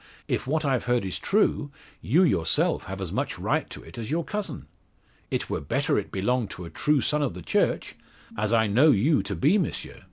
[0.27, 1.69] If what I've heard be true,
[2.01, 4.65] you yourself have as much right to it as your cousin.
[5.29, 7.93] It were better it belonged to a true son of the Church,
[8.35, 9.99] as I know you to be, M'sieu."